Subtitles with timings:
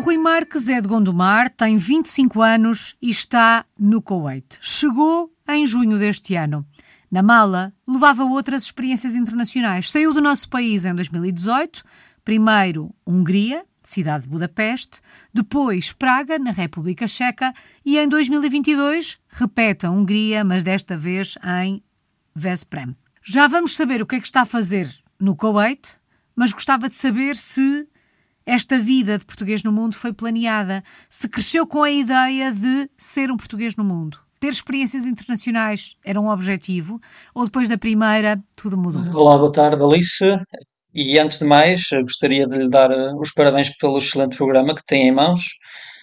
[0.00, 4.56] O Rui Marques é de Gondomar, tem 25 anos e está no Kuwait.
[4.58, 6.66] Chegou em junho deste ano.
[7.10, 9.90] Na mala, levava outras experiências internacionais.
[9.90, 11.84] Saiu do nosso país em 2018,
[12.24, 15.02] primeiro Hungria, cidade de Budapeste,
[15.34, 17.52] depois Praga, na República Checa,
[17.84, 21.82] e em 2022 repete a Hungria, mas desta vez em
[22.34, 22.96] Vesprem.
[23.22, 24.88] Já vamos saber o que é que está a fazer
[25.20, 25.90] no Kuwait,
[26.34, 27.86] mas gostava de saber se
[28.44, 33.30] esta vida de português no mundo foi planeada, se cresceu com a ideia de ser
[33.30, 34.18] um português no mundo.
[34.38, 37.00] Ter experiências internacionais era um objetivo,
[37.34, 39.02] ou depois da primeira tudo mudou?
[39.14, 40.24] Olá, boa tarde, Alice.
[40.94, 44.84] E antes de mais, gostaria de lhe dar eh, os parabéns pelo excelente programa que
[44.84, 45.42] tem em mãos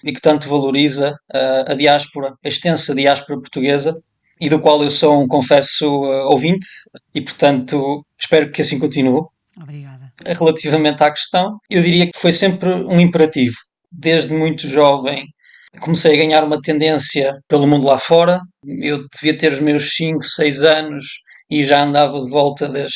[0.02, 4.00] e que tanto valoriza uh, a diáspora, a extensa diáspora portuguesa
[4.40, 6.66] e do qual eu sou um confesso uh, ouvinte
[7.14, 9.22] e, portanto, espero que assim continue.
[9.60, 9.97] Obrigada.
[10.26, 13.56] Relativamente à questão, eu diria que foi sempre um imperativo.
[13.90, 15.26] Desde muito jovem
[15.80, 18.40] comecei a ganhar uma tendência pelo mundo lá fora.
[18.80, 21.04] Eu devia ter os meus 5, 6 anos
[21.50, 22.92] e já andava de volta das,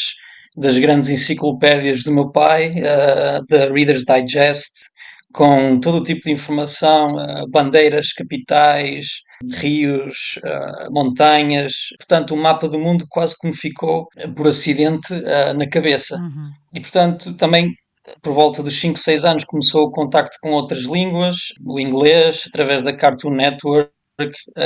[0.56, 4.90] das grandes enciclopédias do meu pai, uh, da Reader's Digest,
[5.32, 9.06] com todo o tipo de informação, uh, bandeiras, capitais,
[9.52, 11.88] rios, uh, montanhas.
[11.98, 15.12] Portanto, o mapa do mundo quase que me ficou, por acidente,
[15.56, 16.16] na cabeça.
[16.16, 16.50] Uhum.
[16.74, 17.74] E, portanto, também
[18.20, 22.82] por volta dos 5, 6 anos começou o contacto com outras línguas, o inglês, através
[22.82, 23.92] da Cartoon Network,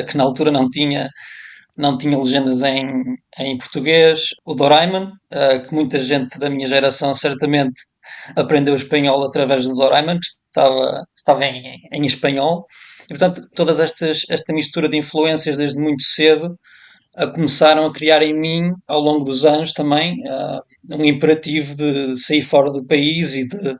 [0.08, 1.11] que na altura não tinha
[1.78, 2.88] não tinha legendas em,
[3.38, 5.11] em português, o Doraemon,
[5.68, 7.83] que muita gente da minha geração certamente
[8.34, 12.66] aprendeu espanhol através do Doraemon, que estava, estava em, em espanhol.
[13.04, 16.58] E, portanto, todas estas, esta mistura de influências desde muito cedo
[17.18, 22.16] uh, começaram a criar em mim, ao longo dos anos também, uh, um imperativo de
[22.16, 23.77] sair fora do país e de,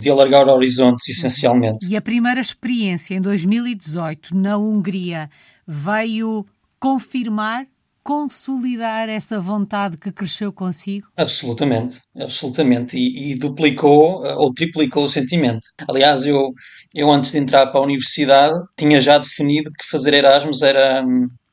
[0.00, 1.86] de alargar horizontes, essencialmente.
[1.88, 5.30] E a primeira experiência, em 2018, na Hungria,
[5.66, 6.44] veio
[6.78, 7.66] confirmar
[8.04, 11.08] consolidar essa vontade que cresceu consigo?
[11.16, 12.98] Absolutamente, absolutamente.
[12.98, 15.66] E, e, duplicou uh, ou triplicou o sentimento.
[15.88, 16.52] Aliás, eu,
[16.94, 21.02] eu antes de entrar para a universidade tinha já definido que fazer Erasmus era,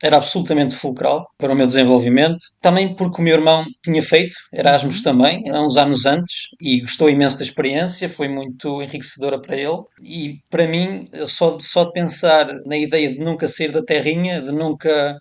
[0.03, 2.39] era absolutamente fulcral para o meu desenvolvimento.
[2.61, 5.03] Também porque o meu irmão tinha feito Erasmus uhum.
[5.03, 9.83] também, há uns anos antes, e gostou imenso da experiência, foi muito enriquecedora para ele.
[10.03, 14.41] E para mim, só de, só de pensar na ideia de nunca sair da terrinha,
[14.41, 15.17] de nunca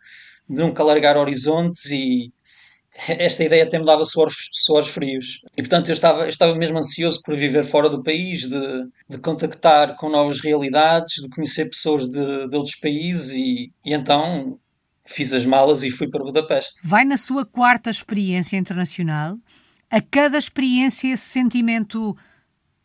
[0.51, 2.33] nunca largar horizontes e
[3.09, 5.41] esta ideia até me dava suores, suores frios.
[5.57, 9.19] E portanto eu estava, eu estava mesmo ansioso por viver fora do país, de, de
[9.19, 14.59] contactar com novas realidades, de conhecer pessoas de, de outros países e, e então
[15.07, 16.81] fiz as malas e fui para Budapeste.
[16.85, 19.39] Vai na sua quarta experiência internacional.
[19.91, 22.17] A cada experiência esse sentimento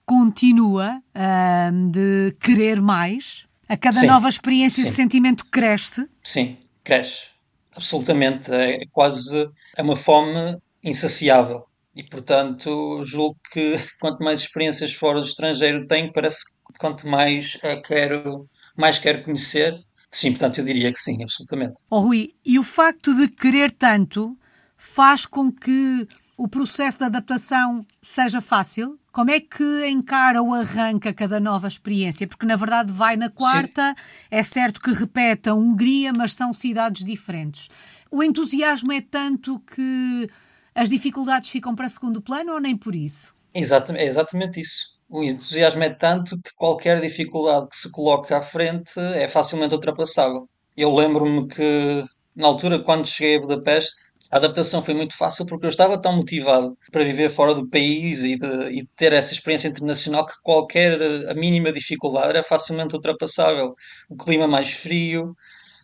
[0.06, 3.46] continua uh, de querer mais?
[3.68, 4.08] A cada Sim.
[4.08, 4.88] nova experiência Sim.
[4.88, 6.08] esse sentimento cresce?
[6.24, 7.35] Sim, cresce
[7.76, 8.52] absolutamente.
[8.54, 11.66] É quase é uma fome insaciável.
[11.96, 17.58] E, portanto, julgo que quanto mais experiências fora do estrangeiro tenho, parece que quanto mais
[17.86, 18.48] quero,
[18.78, 19.80] mais quero conhecer.
[20.12, 21.84] Sim, portanto, eu diria que sim, absolutamente.
[21.90, 24.38] Oh, Rui, e o facto de querer tanto
[24.78, 26.08] faz com que
[26.38, 29.00] o processo de adaptação seja fácil?
[29.16, 32.28] Como é que encara ou arranca cada nova experiência?
[32.28, 34.04] Porque na verdade vai na quarta, Sim.
[34.30, 37.70] é certo que repete a Hungria, mas são cidades diferentes.
[38.12, 40.30] O entusiasmo é tanto que
[40.76, 43.34] as dificuldades ficam para segundo plano ou nem por isso?
[43.54, 45.00] Exatamente, é exatamente isso.
[45.08, 50.50] O entusiasmo é tanto que qualquer dificuldade que se coloque à frente é facilmente ultrapassável.
[50.76, 52.04] Eu lembro-me que,
[52.36, 56.16] na altura, quando cheguei a Budapeste, a adaptação foi muito fácil porque eu estava tão
[56.16, 60.34] motivado para viver fora do país e de, e de, ter essa experiência internacional que
[60.42, 61.00] qualquer
[61.30, 63.76] a mínima dificuldade era facilmente ultrapassável.
[64.10, 65.36] O clima mais frio,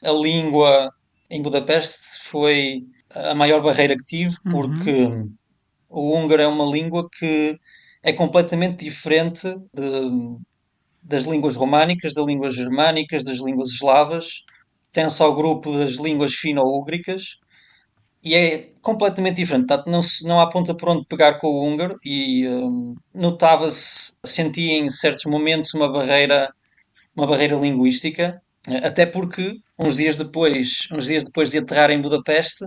[0.03, 0.91] a língua
[1.29, 2.83] em Budapeste foi
[3.13, 4.51] a maior barreira que tive uhum.
[4.51, 5.33] porque uhum.
[5.89, 7.55] o húngaro é uma língua que
[8.01, 10.37] é completamente diferente de,
[11.03, 14.43] das línguas românicas, das línguas germânicas, das línguas eslavas.
[14.91, 17.39] Tem-se ao grupo das línguas fino-úgricas
[18.23, 19.67] e é completamente diferente.
[19.67, 24.77] Portanto, não, não há ponta por onde pegar com o húngaro e um, notava-se, sentia
[24.77, 26.53] em certos momentos uma barreira,
[27.15, 28.41] uma barreira linguística,
[28.83, 32.65] até porque uns dias depois, uns dias depois de aterrar em Budapeste,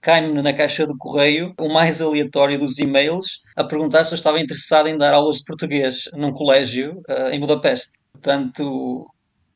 [0.00, 4.40] cai-me na caixa do correio o mais aleatório dos e-mails a perguntar se eu estava
[4.40, 7.98] interessado em dar aulas de português num colégio uh, em Budapeste.
[8.12, 9.06] Portanto,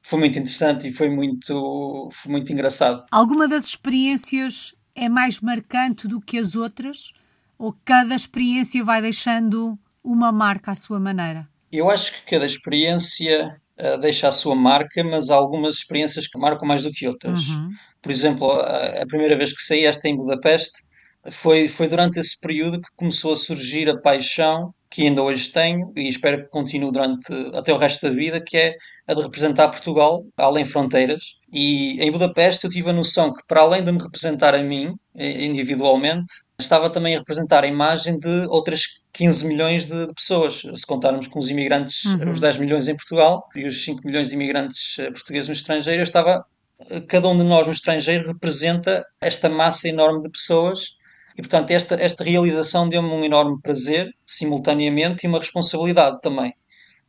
[0.03, 3.05] foi muito interessante e foi muito, foi muito engraçado.
[3.11, 7.13] Alguma das experiências é mais marcante do que as outras?
[7.59, 11.49] Ou cada experiência vai deixando uma marca à sua maneira?
[11.71, 16.39] Eu acho que cada experiência uh, deixa a sua marca, mas há algumas experiências que
[16.39, 17.49] marcam mais do que outras.
[17.49, 17.71] Uhum.
[18.03, 20.88] Por exemplo, a, a, primeira vez que saí, esta em Budapeste,
[21.31, 25.93] foi, foi durante esse período que começou a surgir a paixão que ainda hoje tenho
[25.95, 28.77] e espero que continue durante até o resto da vida, que é
[29.07, 31.37] a de representar Portugal além fronteiras.
[31.53, 34.95] E em Budapeste eu tive a noção que, para além de me representar a mim
[35.15, 38.83] eh, individualmente, estava também a representar a imagem de outras
[39.13, 40.63] 15 milhões de, pessoas.
[40.75, 42.31] Se contarmos com os imigrantes, uhum.
[42.31, 46.01] os 10 milhões em Portugal e os 5 milhões de imigrantes eh, portugueses no estrangeiro,
[46.01, 46.45] eu estava.
[46.91, 50.98] Eh, cada um de nós no estrangeiro representa esta massa enorme de pessoas
[51.39, 56.53] e, portanto, esta, esta realização deu-me um enorme prazer, simultaneamente, e uma responsabilidade também.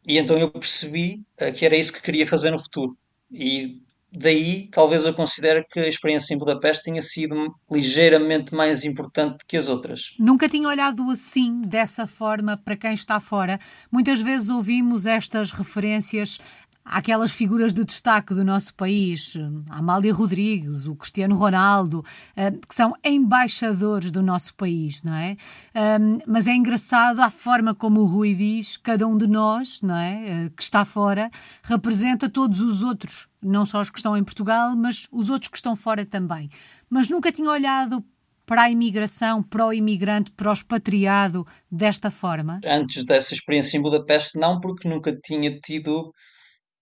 [0.08, 2.96] E então eu percebi uh, que era isso que queria fazer no futuro.
[3.32, 3.82] E
[4.12, 9.58] daí, talvez eu considere que a experiência em Budapeste tenha sido ligeiramente mais importante que
[9.58, 10.14] as outras.
[10.20, 13.60] Nunca tinha olhado assim, dessa forma, para quem está fora.
[13.92, 16.38] Muitas vezes ouvimos estas referências
[16.90, 19.36] aquelas figuras de destaque do nosso país,
[19.70, 22.04] a Amália Rodrigues, o Cristiano Ronaldo,
[22.36, 25.38] eh, que são embaixadores do nosso país, não é?
[26.28, 30.46] Mas é engraçado a forma como o Rui diz, cada um de nós, não é?
[30.46, 31.30] Eh, que está fora,
[31.64, 35.58] representa todos os outros, não só os que estão em Portugal, mas os outros que
[35.58, 36.50] estão fora também.
[36.90, 38.04] Mas nunca tinha olhado
[38.46, 42.60] para a imigração, para o imigrante, para o expatriado desta forma?
[42.66, 46.12] Antes dessa experiência em Budapeste, não, porque nunca tinha tido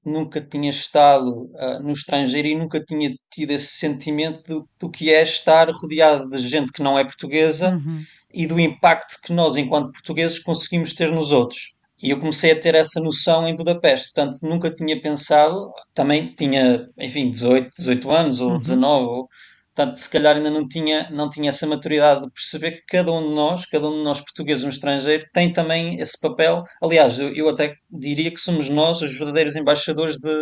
[0.03, 5.13] nunca tinha estado uh, no estrangeiro e nunca tinha tido esse sentimento do, do, que
[5.13, 8.03] é estar rodeado de gente que não é portuguesa uhum.
[8.33, 11.73] e do impacto que nós, enquanto portugueses, conseguimos ter nos outros.
[12.01, 16.85] E eu comecei a ter essa noção em Budapeste, portanto nunca tinha pensado, também tinha,
[16.97, 18.59] enfim, 18, 18 anos ou uhum.
[18.59, 19.29] 19, ou,
[19.77, 23.29] Portanto, se calhar ainda não tinha, não tinha essa maturidade de perceber que cada um
[23.29, 26.63] de nós, cada um de nós portugueses no estrangeiro, tem também esse papel.
[26.81, 30.33] Aliás, eu, eu até diria que somos nós os verdadeiros embaixadores de,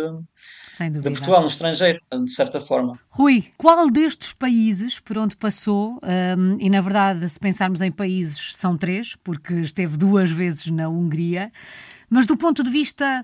[0.90, 2.98] de Portugal no estrangeiro, de certa forma.
[3.10, 6.00] Rui, qual destes países por onde passou,
[6.38, 10.88] um, e na verdade, se pensarmos em países, são três, porque esteve duas vezes na
[10.88, 11.52] Hungria,
[12.08, 13.22] mas do ponto de vista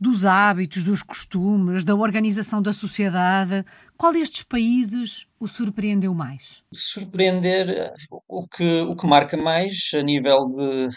[0.00, 3.64] dos hábitos, dos costumes, da organização da sociedade.
[3.98, 6.62] Qual destes países o surpreendeu mais?
[6.72, 7.92] Surpreender,
[8.26, 10.88] o que, o que marca mais a nível de,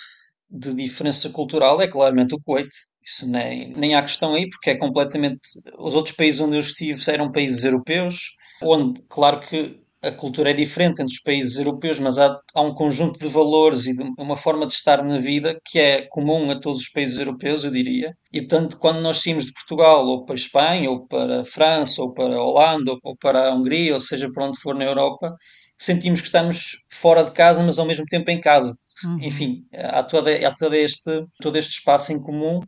[0.49, 2.69] de diferença cultural é claramente o Kuwait.
[3.05, 5.41] Isso nem, nem há questão aí, porque é completamente.
[5.77, 8.15] Os outros países onde eu estive eram países europeus,
[8.61, 12.73] onde, claro que a cultura é diferente entre os países europeus, mas há, há, um
[12.73, 16.59] conjunto de valores e de uma forma de estar na vida que é comum a
[16.59, 18.13] todos os países europeus, eu diria.
[18.31, 22.01] E, portanto, quando nós saímos de Portugal, ou para a Espanha, ou para a França,
[22.01, 25.33] ou para a Holanda, ou, para a Hungria, ou seja, para onde for na Europa,
[25.77, 28.75] sentimos que estamos fora de casa, mas ao mesmo tempo em casa.
[29.05, 29.19] Uhum.
[29.21, 32.59] Enfim, há, toda, há todo, este, todo este espaço em comum.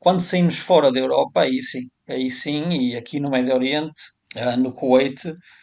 [0.00, 4.00] Quando saímos fora da Europa, aí sim, aí sim, e aqui no Médio Oriente,
[4.34, 5.20] ah, no Kuwait,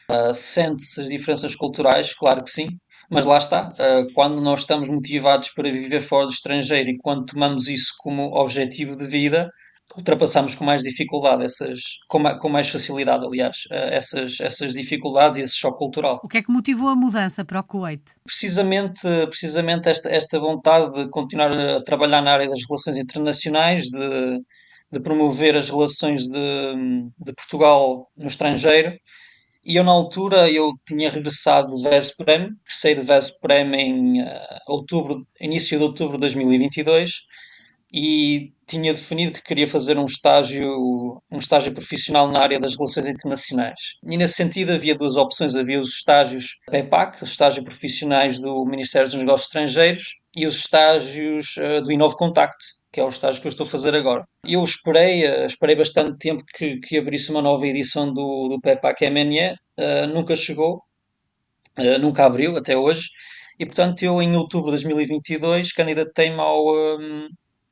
[0.10, 2.68] Uh, Sente-se as diferenças culturais, claro que sim,
[3.10, 3.70] mas lá está.
[3.70, 8.36] Uh, quando nós estamos motivados para viver fora do estrangeiro e quando tomamos isso como
[8.36, 9.50] objetivo de vida,
[9.98, 15.38] ultrapassamos com mais dificuldade essas, com mais, com mais facilidade, aliás, uh, essas, essas dificuldades
[15.38, 16.20] e esse choque cultural.
[16.24, 18.04] O que é que motivou a mudança para o Kuwait?
[18.24, 24.40] Precisamente, precisamente esta, esta vontade de continuar a trabalhar na área das relações internacionais, de,
[24.92, 26.76] de promover as relações de,
[27.20, 28.94] de Portugal no estrangeiro
[29.66, 34.28] e eu, na altura, eu tinha regressado de Vesprem, regressei de Vesprem em uh,
[34.68, 37.12] outubro, início de outubro de 2022,
[37.92, 43.08] e tinha definido que queria fazer um estágio, um estágio profissional na área das relações
[43.08, 43.80] internacionais.
[44.04, 49.08] E nesse sentido havia duas opções, havia os estágios PEPAC, os estágios profissionais do Ministério
[49.08, 53.48] dos Negócios Estrangeiros, e os estágios uh, do Inovo Contacto, que é o estágio que
[53.48, 54.26] eu estou a fazer agora.
[54.42, 59.10] Eu esperei, eh, esperei bastante tempo que, que abrisse uma nova edição do, do PEPAC
[59.10, 60.82] MNE, uh, nunca chegou,
[61.78, 63.10] uh, nunca abriu até hoje,
[63.60, 67.28] e portanto eu em outubro de 2022 candidatei-me ao, um,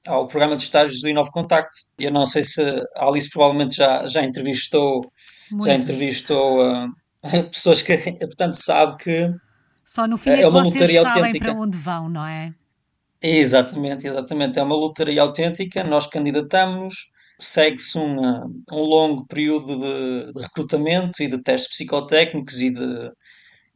[0.05, 1.77] ao programa de estágios do Inove Contacto.
[1.97, 2.61] Eu não sei se
[2.93, 5.09] a Alice provavelmente já, já entrevistou,
[5.65, 6.91] já entrevistou uh,
[7.49, 9.33] pessoas que, portanto, sabe que
[9.85, 11.45] só no fim é, é que vocês sabem autêntica.
[11.45, 12.53] para onde vão, não é?
[13.23, 14.59] Exatamente, exatamente.
[14.59, 15.81] É uma lotaria autêntica.
[15.83, 16.93] Nós candidatamos,
[17.39, 18.19] segue-se um,
[18.71, 23.11] um longo período de, de, recrutamento e de testes psicotécnicos e de,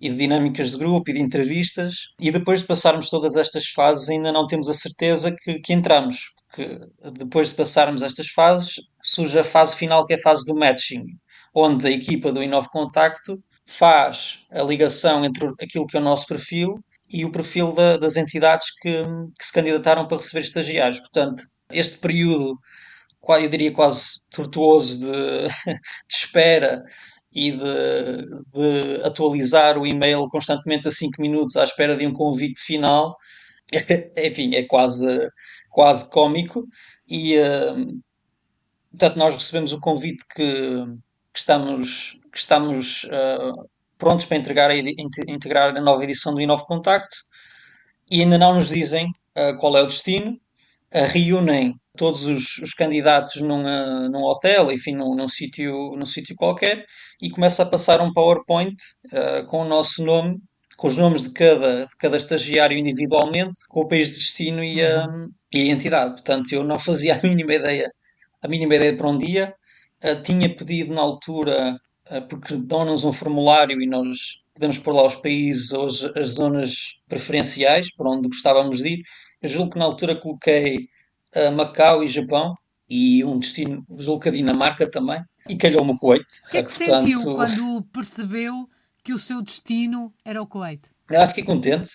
[0.01, 1.95] e de dinâmicas de grupo e de entrevistas.
[2.19, 6.33] E depois de passarmos todas estas fases, ainda não temos a certeza que, que entramos.
[6.49, 6.79] Porque
[7.13, 11.05] depois de passarmos estas fases, surge a fase final, que é a fase do matching,
[11.53, 16.27] onde a equipa do Inove Contacto faz a ligação entre aquilo que é o nosso
[16.27, 19.03] perfil e o perfil da, das entidades que,
[19.37, 20.99] que, se candidataram para receber estagiários.
[20.99, 22.57] Portanto, este período
[23.29, 25.47] eu diria quase tortuoso de,
[26.07, 26.83] de espera
[27.31, 32.61] e de, de, atualizar o e-mail constantemente a 5 minutos à espera de um convite
[32.61, 33.17] final,
[34.17, 35.27] enfim, é quase,
[35.69, 36.65] quase cómico.
[37.07, 38.01] E, uh,
[38.91, 40.43] portanto, nós recebemos o convite que,
[41.33, 47.15] que estamos, que estamos uh, prontos para entregar integrar a nova edição do Inove Contacto
[48.09, 50.31] e ainda não nos dizem uh, qual é o destino.
[50.93, 53.63] Uh, reúnem todos os, os candidatos num,
[54.09, 56.85] num hotel, enfim, num, num sítio num sítio qualquer,
[57.21, 58.75] e começa a passar um PowerPoint
[59.07, 60.37] uh, com o nosso nome,
[60.77, 64.85] com os nomes de cada, de cada estagiário individualmente, com o país de destino e
[64.85, 65.27] a, uhum.
[65.51, 66.11] e a entidade.
[66.11, 67.91] Portanto, eu não fazia a mínima ideia,
[68.41, 69.53] a mínima ideia para um dia.
[70.03, 71.79] Uh, tinha pedido na altura, uh,
[72.29, 77.01] porque dão-nos um formulário e nós podemos pôr lá os países ou as, as zonas
[77.07, 79.03] preferenciais para onde gostávamos de ir.
[79.41, 80.87] Eu julgo que na altura coloquei
[81.35, 82.55] uh, Macau e Japão
[82.89, 86.25] e um destino, julgo que a Dinamarca também, e calhou-me o Kuwait.
[86.45, 88.69] O que é que Portanto, sentiu quando percebeu
[89.03, 90.89] que o seu destino era o Kuwait?
[91.09, 91.89] Ah, fiquei contente,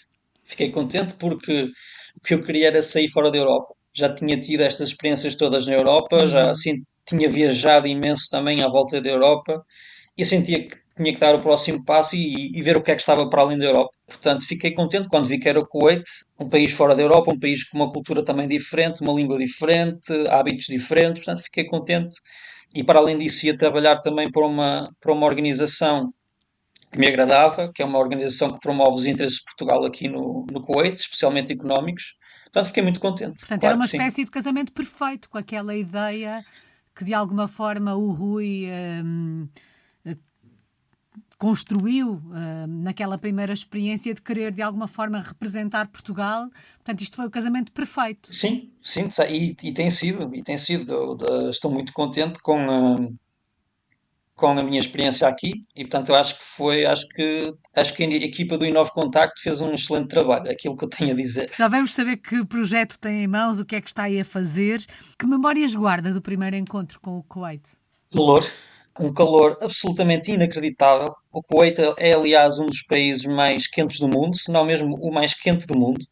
[0.45, 1.71] fiquei contente porque
[2.17, 3.75] o que eu queria era sair fora da Europa.
[3.93, 8.69] Já tinha tido estas experiências todas na Europa, já assim, tinha viajado imenso também à
[8.69, 9.63] volta da Europa
[10.17, 12.95] e sentia que tinha que dar o próximo passo e, e, ver o que é
[12.95, 13.91] que estava para além da Europa.
[14.07, 16.05] Portanto, fiquei contente quando vi que era o Kuwait,
[16.39, 20.13] um país fora da Europa, um país com uma cultura também diferente, uma língua diferente,
[20.29, 21.25] hábitos diferentes.
[21.25, 22.15] Portanto, fiquei contente.
[22.75, 26.13] E para além disso, ia trabalhar também para uma, para uma organização
[26.91, 30.47] que me agradava, que é uma organização que promove os interesses de Portugal aqui no,
[30.51, 32.19] no Kuwait, especialmente económicos.
[32.45, 33.41] Portanto, fiquei muito contente.
[33.41, 34.25] Portanto, claro era uma espécie sim.
[34.25, 36.45] de casamento perfeito com aquela ideia
[36.95, 38.69] que de alguma forma o Rui.
[39.03, 39.49] Hum
[41.43, 46.49] construiu uh, naquela primeira experiência de querer de alguma forma representar Portugal.
[46.77, 48.33] Portanto, isto foi o casamento perfeito.
[48.33, 51.19] Sim, sim, e, e tem sido, e tem sido.
[51.51, 52.97] estou muito contente com a,
[54.37, 58.05] com a minha experiência aqui e portanto eu acho que foi, acho que acho que
[58.05, 61.17] a equipa do Inove Contacto fez um excelente trabalho, é aquilo que eu tenho a
[61.17, 61.51] dizer.
[61.57, 64.25] Já vamos saber que projeto tem em mãos, o que é que está aí a
[64.25, 64.81] fazer.
[65.19, 67.69] Que memórias guarda do primeiro encontro com o Kuwait?
[68.13, 68.49] Dolor,
[69.01, 71.13] um calor absolutamente inacreditável.
[71.33, 75.11] O Kuwait é, aliás, um dos países mais quentes do mundo, se não mesmo o
[75.11, 76.05] mais quente do mundo.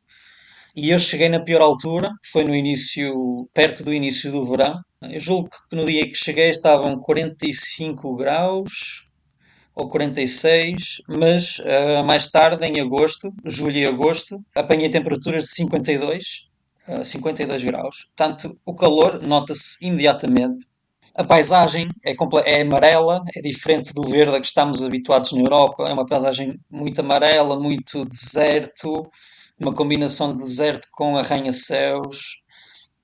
[0.74, 4.80] E eu cheguei na pior altura, foi no início, perto do início do verão.
[5.02, 9.10] Eu julgo que no dia que cheguei estavam 45 graus
[9.74, 16.48] ou 46, mas uh, mais tarde, em agosto, julho e agosto, apanhei temperaturas de 52,
[16.88, 18.06] uh, 52 graus.
[18.16, 20.69] Portanto, o calor nota-se imediatamente
[21.14, 22.14] a paisagem é,
[22.46, 25.88] é amarela, é diferente do verde a que estamos habituados na Europa.
[25.88, 29.10] É uma paisagem muito amarela, muito deserto,
[29.60, 32.40] uma combinação de deserto com arranha-céus.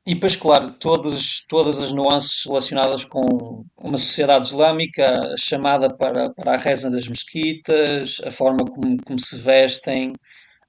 [0.07, 6.55] E depois, claro, todas, todas as nuances relacionadas com uma sociedade islâmica, chamada para, para
[6.55, 10.13] a reza das mesquitas, a forma como, como se vestem,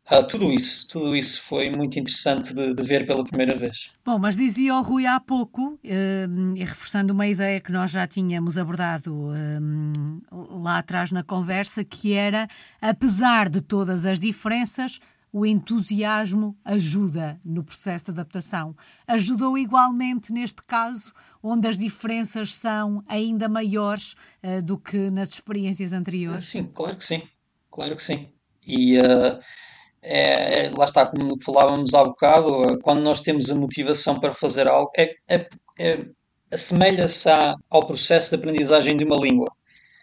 [0.10, 3.92] Uh, tudo isso, tudo isso foi muito interessante de, de, ver pela primeira vez.
[4.06, 8.08] Bom, mas dizia o Rui há pouco, uh, e reforçando uma ideia que nós já
[8.08, 12.48] tínhamos abordado uh, lá atrás na conversa, que era,
[12.82, 18.74] apesar de todas as diferenças, o entusiasmo ajuda no processo de adaptação.
[19.06, 21.12] Ajudou igualmente neste caso,
[21.44, 26.46] onde as diferenças são ainda maiores uh, do que nas experiências anteriores?
[26.46, 27.22] Sim, claro que sim,
[27.70, 28.30] claro que sim.
[28.66, 29.40] E uh,
[30.02, 34.92] é, lá está, como falávamos há bocado, quando nós temos a motivação para fazer algo,
[34.98, 35.48] é, é,
[35.80, 36.06] é
[36.52, 37.30] assemelha-se
[37.70, 39.52] ao processo de aprendizagem de uma língua.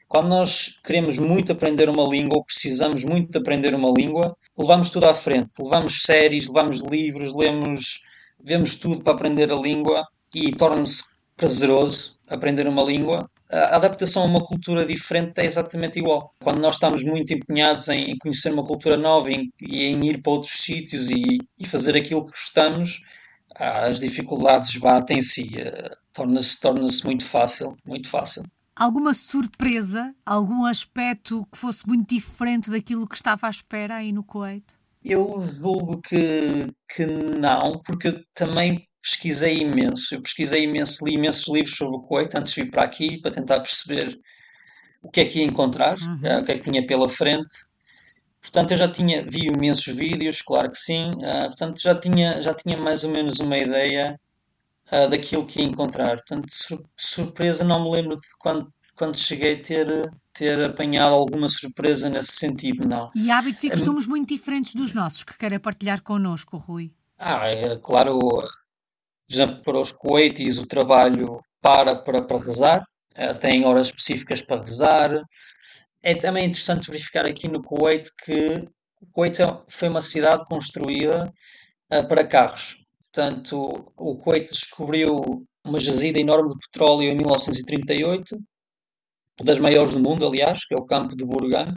[0.09, 4.89] Quando nós queremos muito aprender uma língua ou precisamos muito de aprender uma língua, levamos
[4.91, 5.61] tudo à frente.
[5.61, 8.01] Levamos séries, levamos livros, lemos,
[8.43, 11.03] vemos tudo para aprender a língua e torna-se
[11.37, 16.35] prazeroso aprender uma língua a adaptação a uma cultura diferente é exatamente igual.
[16.43, 20.53] Quando nós estamos muito empenhados em, conhecer uma cultura nova e em, ir para outros
[20.53, 23.03] sítios e, fazer aquilo que gostamos,
[23.55, 28.43] as dificuldades batem-se e uh, torna-se torna muito fácil, muito fácil.
[28.77, 34.25] Alguma surpresa, algum aspecto que fosse muito diferente daquilo que estava à espera aí no
[34.25, 34.65] Kuwait?
[35.05, 40.15] Eu julgo que, que não, porque também pesquisei imenso.
[40.15, 43.31] Eu pesquisei imenso, li imensos livros sobre o Kuwait antes de vir para aqui, para
[43.31, 44.19] tentar perceber
[45.03, 46.21] o que é que ia encontrar, uhum.
[46.23, 47.55] uh, o que é que tinha pela frente.
[48.41, 51.11] Portanto, eu já tinha, vi imensos vídeos, claro que sim.
[51.11, 54.19] Uh, portanto, já tinha, já tinha mais ou menos uma ideia
[54.91, 56.17] uh, daquilo que ia encontrar.
[56.17, 61.51] Portanto, sur surpresa, não me lembro de quando, quando cheguei a ter, ter apanhado alguma
[61.51, 63.11] surpresa nesse sentido, não.
[63.15, 66.91] E hábitos e costumes muito diferentes dos nossos que queira partilhar connosco, Rui?
[67.19, 68.19] Ah, é, claro,
[69.27, 72.85] Por exemplo, para os coetis o trabalho para para, para rezar,
[73.17, 75.23] uh, têm horas específicas para rezar.
[76.03, 78.69] É também interessante verificar aqui no Kuwait que
[79.01, 81.33] o Kuwait é, foi uma cidade construída
[81.93, 82.85] uh, para carros.
[83.13, 88.37] Portanto, o Kuwait descobriu uma jazida enorme de petróleo em 1938,
[89.43, 91.75] das maiores do mundo, aliás, que é o campo de Burgan.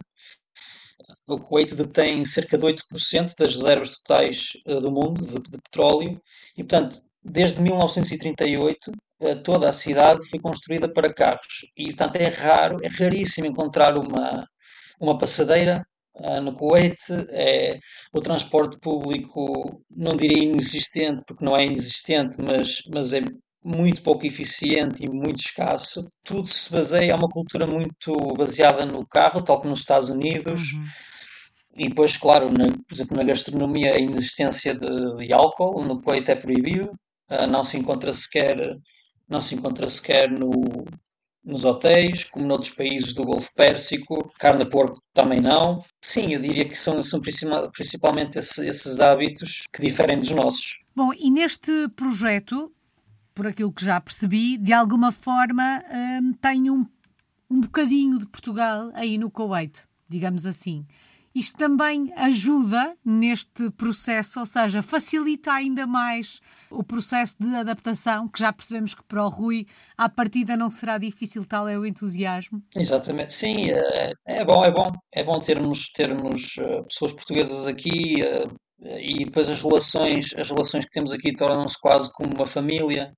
[1.26, 6.20] O Kuwait detém cerca de 8% das reservas totais uh, do mundo de, de, petróleo
[6.56, 12.28] e, portanto, desde 1938 uh, toda a cidade foi construída para carros e, portanto, é
[12.28, 14.46] raro, é raríssimo encontrar uma,
[15.00, 15.84] uma passadeira
[16.16, 16.96] uh, no Kuwait.
[17.30, 17.78] É,
[18.12, 23.22] o transporte público, não diria inexistente, porque não é inexistente, mas, mas é
[23.64, 26.10] muito pouco eficiente e muito escasso.
[26.24, 30.72] Tudo se baseia, é uma cultura muito baseada no carro, tal como nos Estados Unidos.
[30.72, 30.84] Uhum.
[31.76, 36.28] E depois, claro, na, por exemplo, na gastronomia, a inexistência de, de álcool, no Kuwait
[36.28, 36.90] é proibido,
[37.50, 38.78] não se encontra sequer,
[39.28, 40.84] não se encontra sequer no,
[41.44, 45.84] nos hotéis, como noutros países do Golfo Pérsico, carne de porco também não.
[46.02, 50.78] Sim, eu diria que são, são principalmente esses, esses hábitos que diferem dos nossos.
[50.94, 52.72] Bom, e neste projeto
[53.34, 55.80] por aquilo que já percebi, de alguma forma
[56.20, 56.84] hum, tem um,
[57.48, 60.84] um bocadinho de Portugal aí no Kuwait, digamos assim.
[61.34, 68.40] Isto também ajuda neste processo, ou seja, facilita ainda mais o processo de adaptação, que
[68.40, 69.66] já percebemos que para o Rui,
[69.96, 72.62] à partida, não será difícil, tal é o entusiasmo.
[72.74, 78.22] Exatamente, sim, é, é bom, é bom, é bom termos, termos eh, pessoas portuguesas aqui,
[78.22, 78.44] eh,
[79.00, 83.12] e depois as relações, as relações que temos aqui tornam-se quase como uma família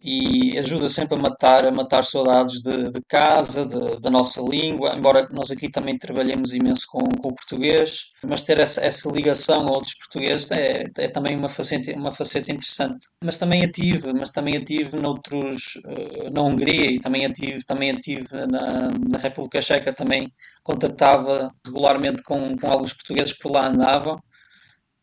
[0.00, 4.94] e ajuda sempre a matar, a matar saudades de, de casa, de, da nossa língua,
[4.96, 9.66] embora nós aqui também trabalhemos imenso com, com o português, mas ter essa, essa ligação
[9.66, 13.06] a outros portugueses é, é também uma faceta, uma faceta interessante.
[13.24, 18.28] Mas também ative, mas também ative noutros, eh, na Hungria e também ative, também ative
[18.46, 20.30] na, na República Checa, também
[20.62, 24.20] contactava regularmente com, com alguns portugueses que por lá andavam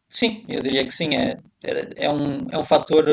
[0.09, 1.15] Sim, eu diria que sim.
[1.15, 3.05] É, é, é um, é um fator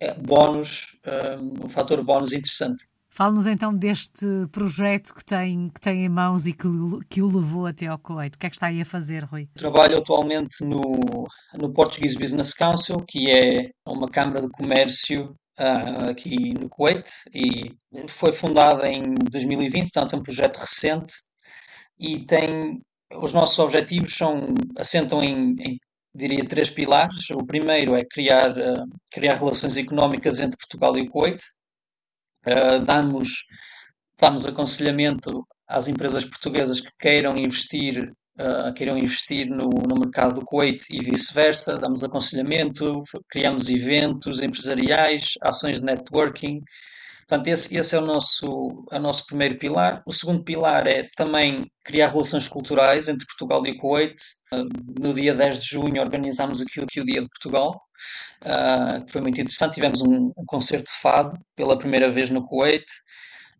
[0.00, 0.96] é, bónus,
[1.40, 2.84] um, um fator bónus interessante.
[3.10, 6.68] Fale-nos então deste projeto que tem, que tem em mãos e que,
[7.08, 8.36] que o levou até ao Kuwait.
[8.36, 9.48] O que é que está aí a fazer, Rui?
[9.56, 16.54] Trabalho atualmente no, no Portuguese Business Council, que é uma câmara de comércio uh, aqui
[16.54, 17.74] no Kuwait e
[18.06, 21.14] foi fundada em 2020, portanto é um projeto recente
[21.98, 22.80] e tem
[23.16, 25.80] os nossos objetivos são assentam em, em
[26.18, 27.30] diria, três pilares.
[27.30, 31.42] O primeiro é criar, uh, criar relações económicas entre Portugal e o Kuwait.
[32.46, 33.44] Uh, damos,
[34.18, 40.44] damos aconselhamento às empresas portuguesas que queiram investir, uh, queiram investir no, no mercado do
[40.44, 41.78] Kuwait e vice-versa.
[41.78, 46.60] Damos aconselhamento, criamos eventos empresariais, ações de networking.
[47.28, 50.02] Portanto, esse, esse é, o nosso, é o nosso primeiro pilar.
[50.06, 54.16] O segundo pilar é também criar relações culturais entre Portugal e Kuwait.
[54.50, 54.64] Uh,
[54.98, 57.78] no dia 10 de junho organizámos aqui, aqui o Dia de Portugal,
[58.44, 59.74] uh, que foi muito interessante.
[59.74, 62.86] Tivemos um, um, concerto de fado pela primeira vez no Kuwait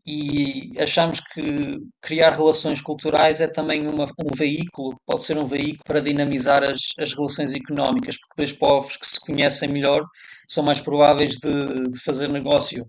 [0.07, 5.85] e achamos que criar relações culturais é também uma, um veículo, pode ser um veículo
[5.85, 10.03] para dinamizar as, as relações económicas, porque dois povos que se conhecem melhor
[10.49, 12.87] são mais prováveis de, de fazer negócio.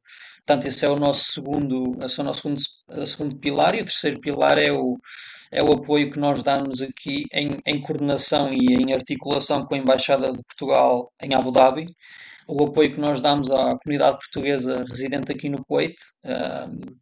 [0.49, 3.85] Portanto, esse é o nosso segundo, esse é o nosso segundo, segundo pilar e o
[3.85, 4.97] terceiro pilar é o,
[5.51, 9.77] é o apoio que nós damos aqui em, em coordenação e em articulação com a
[9.77, 11.85] Embaixada de Portugal em Abu Dhabi,
[12.47, 15.93] o apoio que nós damos à comunidade portuguesa residente aqui no Kuwait,
[16.25, 16.97] uh,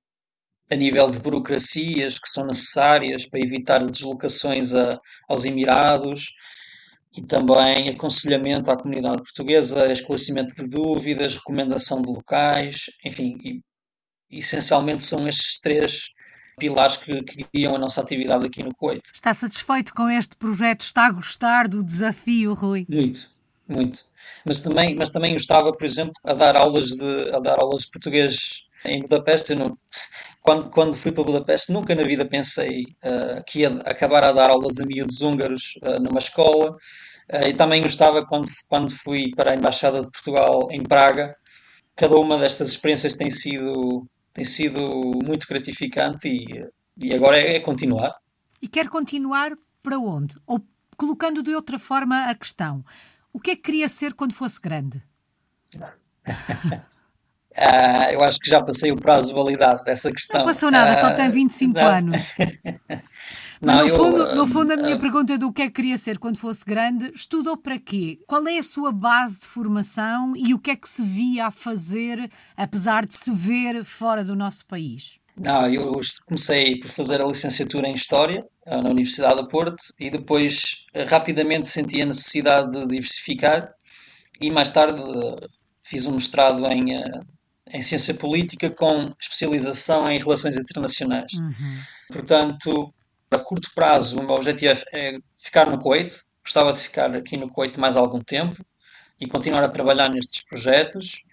[0.69, 6.33] a nível de burocracias que são necessárias para evitar deslocações a, aos Emirados,
[7.17, 13.61] e também aconselhamento à comunidade portuguesa, esclarecimento de dúvidas, recomendação de locais, enfim, e,
[14.29, 16.09] essencialmente são estes três
[16.59, 19.01] pilares que, que guiam a nossa atividade aqui no Kuwait.
[19.13, 20.81] Está satisfeito com este projeto?
[20.81, 22.85] Está a gostar do desafio, Rui?
[22.89, 23.29] Muito,
[23.67, 24.05] muito.
[24.45, 27.81] Mas também, mas também eu estava, por exemplo, a dar aulas de, a dar aulas
[27.81, 29.55] de português em Budapeste.
[29.55, 29.77] Não,
[30.41, 34.49] quando, quando fui para Budapeste, nunca na vida pensei uh, que ia acabar a dar
[34.49, 36.75] aulas a miúdos húngaros uh, numa escola.
[37.31, 41.35] Uh, e também gostava quando, quando fui para a Embaixada de Portugal em Praga.
[41.95, 44.79] Cada uma destas experiências tem sido, tem sido
[45.25, 46.65] muito gratificante e,
[46.97, 48.15] e agora é, é continuar.
[48.61, 49.51] E quer continuar
[49.83, 50.35] para onde?
[50.45, 50.61] Ou
[50.95, 52.83] colocando de outra forma a questão,
[53.31, 55.01] o que é que queria ser quando fosse grande?
[55.75, 55.89] Uh,
[58.11, 60.39] eu acho que já passei o prazo de validade dessa questão.
[60.39, 61.87] Não passou nada, só tem 25 não.
[61.87, 62.33] anos.
[63.61, 65.97] Não, no, eu, fundo, no fundo, a minha uh, pergunta do que é que queria
[65.97, 68.19] ser quando fosse grande, estudou para quê?
[68.27, 71.51] Qual é a sua base de formação e o que é que se via a
[71.51, 75.19] fazer, apesar de se ver fora do nosso país?
[75.35, 80.85] Não, eu comecei por fazer a licenciatura em História na Universidade do Porto e depois
[81.07, 83.71] rapidamente senti a necessidade de diversificar
[84.41, 84.99] e mais tarde
[85.83, 86.91] fiz um mestrado em
[87.73, 91.33] em ciência política com especialização em relações internacionais.
[91.33, 91.77] Uhum.
[92.11, 92.93] Portanto,
[93.31, 96.11] a curto prazo, o meu objetivo é ficar no Kuwait.
[96.43, 98.65] Gostava de ficar aqui no Kuwait mais algum tempo
[99.19, 101.23] e continuar a trabalhar nestes projetos.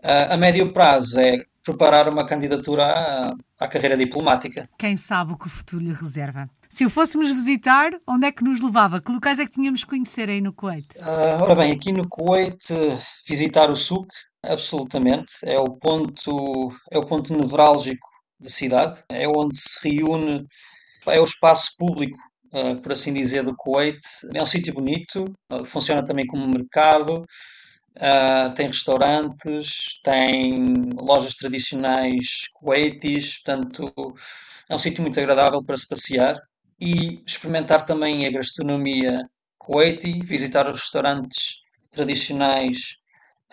[0.00, 4.68] Uh, a médio prazo é preparar uma candidatura à, à, carreira diplomática.
[4.78, 6.50] Quem sabe o que o futuro lhe reserva.
[6.68, 9.00] Se o fôssemos visitar, onde é que nos levava?
[9.00, 10.96] Que locais é que tínhamos que conhecer aí no Kuwait?
[10.96, 12.66] Uh, ora bem, aqui no Kuwait,
[13.26, 14.08] visitar o SUC,
[14.44, 18.08] Absolutamente, é o ponto, é o ponto nevrálgico
[18.40, 20.44] da cidade, é onde se reúne,
[21.06, 22.18] é o espaço público,
[22.52, 23.98] uh, por assim dizer, do Kuwait.
[24.34, 27.24] É um sítio bonito, uh, funciona também como mercado,
[27.96, 33.92] uh, tem restaurantes, tem lojas tradicionais kuwaitis, portanto
[34.68, 36.40] é um sítio muito agradável para se passear
[36.80, 43.02] e experimentar também a gastronomia kuwaiti, visitar os restaurantes tradicionais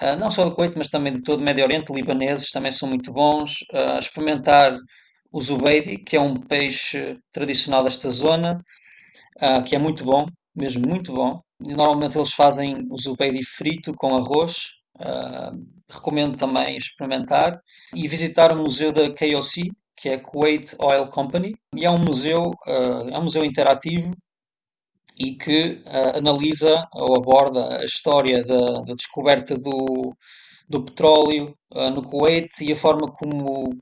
[0.01, 2.87] Uh, não só do Kuwait, mas também de todo o Médio Oriente, libaneses também são
[2.87, 3.65] muito bons.
[3.73, 4.77] Uh, experimentar
[5.31, 8.61] o zubeidi, que é um peixe tradicional desta zona,
[9.37, 11.41] uh, que é muito bom, mesmo muito bom.
[11.59, 14.55] Normalmente eles fazem o zubeidi frito com arroz.
[15.89, 17.59] recomendo também experimentar
[17.93, 22.51] e visitar o museu da KOC, que é Kuwait Oil Company, e é um museu,
[23.11, 24.13] é um museu interativo
[25.19, 30.15] e que uh, analisa ou aborda a história da, da descoberta do,
[30.67, 33.77] do petróleo uh, no Kuwait e a forma como,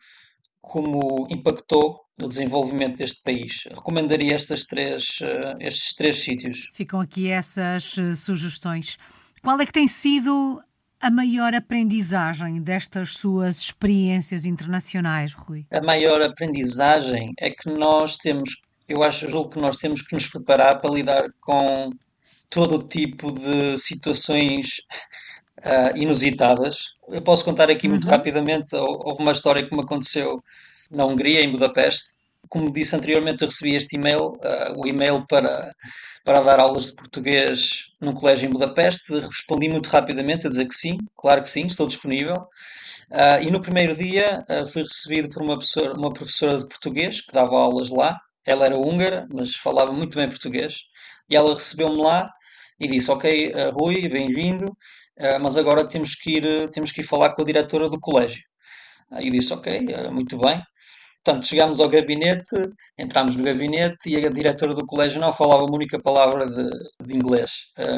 [0.67, 3.63] como impactou o desenvolvimento deste país.
[3.69, 6.71] Recomendaria estas três, uh, estes três sítios.
[6.73, 8.97] Ficam aqui essas sugestões.
[9.41, 10.61] Qual é que tem sido
[10.99, 15.65] a maior aprendizagem destas suas experiências internacionais, Rui?
[15.71, 20.27] A maior aprendizagem é que nós temos eu acho, julgo que nós temos que nos
[20.27, 21.91] preparar para lidar com
[22.49, 24.81] todo o tipo de situações
[25.59, 26.93] uh, inusitadas.
[27.09, 28.11] Eu posso contar aqui muito uhum.
[28.11, 30.41] rapidamente, houve uma história que me aconteceu
[30.91, 32.15] na Hungria, em Budapeste.
[32.49, 35.73] Como disse anteriormente, eu recebi este e-mail, uh, o e-mail para,
[36.23, 39.19] para dar aulas de português num colégio em Budapeste.
[39.19, 42.47] Respondi muito rapidamente a dizer que sim, claro que sim, estou disponível.
[43.11, 47.33] Uh, e no primeiro dia fui recebido por uma professora, uma professora de português que
[47.33, 48.17] dava aulas lá
[48.47, 50.85] ela era húngara, mas falava muito bem português.
[51.29, 52.31] E ela recebeu-me lá
[52.79, 54.75] e disse: Ok, Rui, bem-vindo,
[55.41, 58.41] mas agora temos que, ir, uh, temos que ir falar com a diretora do colégio.
[59.19, 60.61] E eu disse: Ok, muito bem.
[61.23, 62.55] Portanto, chegámos ao gabinete,
[62.97, 66.69] entramos no gabinete e a diretora do colégio não falava uma única palavra de,
[67.05, 67.51] de inglês,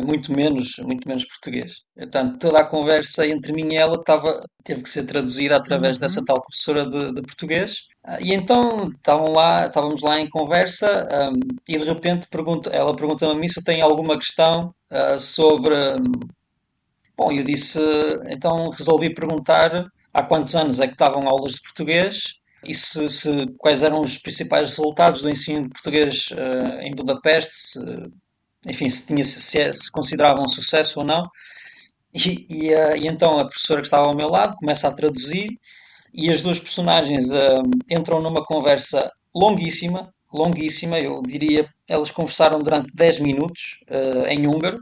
[0.03, 1.73] muito menos, muito menos português.
[1.95, 6.01] Portanto, toda a conversa entre mim e ela estava, teve que ser traduzida através uhum.
[6.01, 7.75] dessa tal professora de, de português.
[8.19, 13.33] E então estavam lá, estávamos lá em conversa um, e de repente pergunta, ela pergunta-me
[13.33, 15.75] a mim se eu tenho alguma questão uh, sobre.
[17.19, 17.77] Bom, eu disse,
[18.29, 23.29] então resolvi perguntar há quantos anos é que estavam aulas de português e se, se
[23.57, 27.79] quais eram os principais resultados do ensino de português uh, em Budapeste, se,
[28.65, 31.27] enfim, se, tinha, se, é, se considerava um sucesso ou não.
[32.15, 35.49] E, e, uh, e então a professora que estava ao meu lado começa a traduzir
[36.13, 42.95] e as duas personagens uh, entram numa conversa longuíssima, longuíssima, eu diria, elas conversaram durante
[42.95, 43.79] 10 minutos
[44.29, 44.79] em húngaro,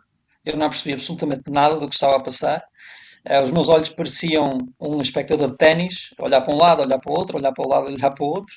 [0.47, 2.63] eu não percebi absolutamente nada do que estava a passar.
[3.29, 7.11] Uh, os meus olhos pareciam um espectador de ténis, olhar para um lado, olhar para
[7.11, 8.55] o outro, olhar para o lado, olhar para o outro,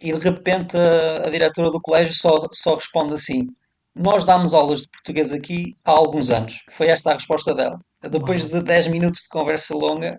[0.00, 3.46] e de repente a, a diretora do colégio só, só responde assim:
[3.94, 6.62] Nós damos aulas de português aqui há alguns anos.
[6.70, 7.78] Foi esta a resposta dela.
[8.02, 10.18] Depois de 10 minutos de conversa longa,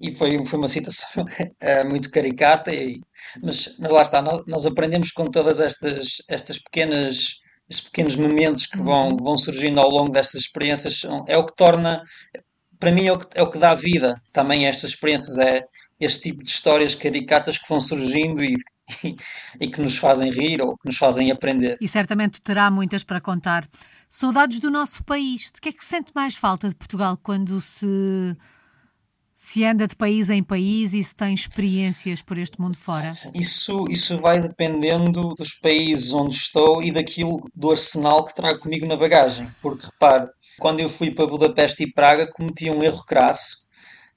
[0.00, 3.00] e foi, foi uma situação uh, muito caricata, e,
[3.42, 7.39] mas, mas lá está, nós, nós, aprendemos com todas estas, estas pequenas
[7.70, 9.16] estes pequenos momentos que vão, uhum.
[9.16, 12.02] vão surgindo ao longo destas experiências, é o que torna,
[12.78, 15.60] para mim é o que, é o que dá vida também a estas experiências, é
[16.00, 18.56] este tipo de histórias caricatas que vão surgindo e,
[19.04, 19.16] e,
[19.60, 21.78] e que nos fazem rir ou que nos fazem aprender.
[21.80, 23.68] E certamente terá muitas para contar.
[24.08, 25.52] Saudades do nosso país.
[25.54, 28.36] De que é que sente mais falta de Portugal quando se
[29.42, 33.18] se anda de país em país e se tem experiências por este mundo fora?
[33.34, 38.86] Isso, isso vai dependendo dos países onde estou e daquilo do arsenal que trago comigo
[38.86, 39.50] na bagagem.
[39.62, 43.56] Porque repare, quando eu fui para Budapeste e Praga cometi um erro crasso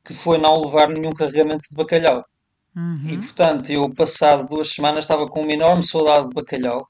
[0.05, 2.25] que foi não levar nenhum carregamento de bacalhau.
[3.05, 3.19] E Uhum.
[3.19, 6.87] portanto, eu passado duas semanas estava com uma enorme saudade de bacalhau.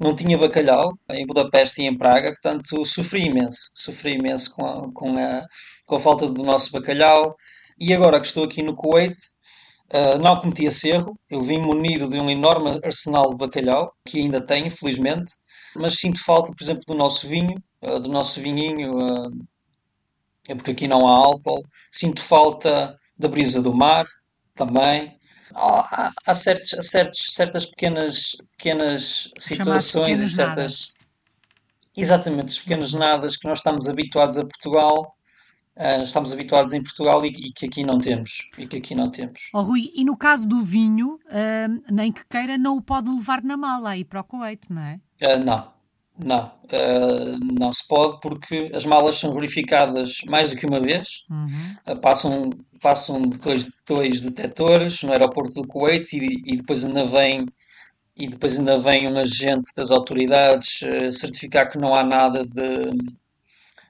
[0.00, 3.70] Não tinha bacalhau em Budapeste e em Praga, portanto sofri imenso.
[3.74, 5.46] Sofri imenso com a, com a,
[5.86, 7.36] com a falta do nosso bacalhau.
[7.78, 9.16] E agora que estou aqui no Kuwait,
[9.92, 11.18] ah, não cometi esse erro.
[11.30, 15.32] Eu vim munido de um enorme arsenal de bacalhau, que ainda tenho, felizmente.
[15.76, 19.30] Mas sinto falta, por exemplo, do nosso vinho, ah, do nosso vinhinho, ah,
[20.48, 21.62] é porque aqui não há álcool.
[21.90, 24.06] Sinto falta da brisa do mar,
[24.54, 25.16] também.
[25.54, 30.72] Há, há- há certos, há certos, certas pequenas, pequenas situações e pequenos nadas.
[30.72, 30.92] certas,
[31.96, 35.14] exatamente, os pequenos nadas que nós estamos habituados a Portugal,
[35.74, 39.10] ah, estamos habituados em Portugal e, e que aqui não temos, e que aqui não
[39.10, 39.48] temos.
[39.54, 43.42] Oh, Rui, e no caso do vinho, hum, nem que queira, não o pode levar
[43.42, 45.00] na mala aí para o Kuwait, não é?
[45.22, 45.72] Ah, não,
[46.18, 46.52] não,
[47.58, 51.24] não se pode porque as malas são verificadas mais do que uma vez.
[51.30, 51.96] Uhum.
[52.00, 57.46] Passam, passam dois, dois detectores no aeroporto do Kuwait e, e depois ainda vem
[58.14, 60.80] e depois ainda vem um agente das autoridades
[61.12, 62.90] certificar que não há nada de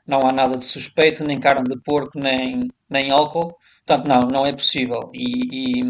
[0.07, 3.57] não há nada de suspeito, nem carne de porco, nem, nem álcool.
[3.87, 5.11] Portanto, não, não é possível.
[5.15, 5.89] E, e,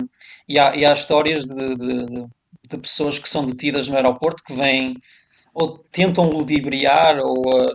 [0.49, 4.55] e há, e há histórias de, de, de- pessoas que são detidas no aeroporto que
[4.55, 4.95] vêm
[5.55, 7.73] ou tentam ludibriar ou ah,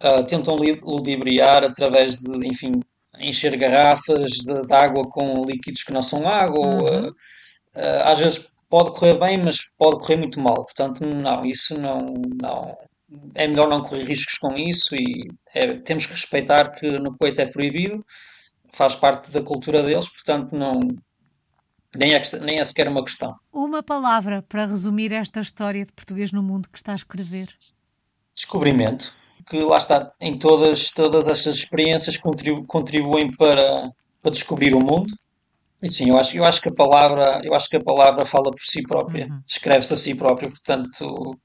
[0.00, 2.72] ah, tentam ludibriar através de, enfim,
[3.20, 6.66] encher garrafas de, de água com líquidos que não são água.
[6.66, 7.12] Uhum.
[7.74, 10.64] ah, às vezes pode correr bem, mas pode correr muito mal.
[10.64, 11.98] Portanto, não, isso não,
[12.42, 12.76] não.
[13.34, 17.38] É melhor não correr riscos com isso e é- temos que respeitar que no Kuwait
[17.40, 18.04] é proibido,
[18.72, 20.72] faz parte da cultura deles, portanto, não,
[21.94, 23.34] nem é, nem é sequer uma questão.
[23.52, 27.48] Uma palavra para resumir esta história de português no mundo que está a escrever.
[28.34, 29.14] Descobrimento,
[29.48, 33.90] que lá está, em todas, todas estas experiências contribu- contribuem para,
[34.20, 35.14] para descobrir o mundo.
[35.82, 38.50] E sim, eu acho, eu acho que a palavra, eu acho que a palavra fala
[38.50, 39.40] por si própria, Uhum.
[39.46, 41.38] descreve-se a si própria, portanto,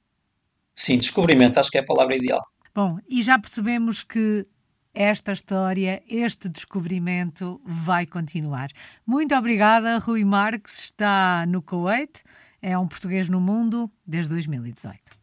[0.81, 2.41] sim, descobrimento, acho que é a palavra ideal.
[2.73, 4.47] Bom, e já percebemos que
[4.93, 8.69] esta história, este descobrimento vai continuar.
[9.05, 12.23] Muito obrigada, Rui Marques, está no Kuwait,
[12.61, 15.20] é um português no mundo desde 2018.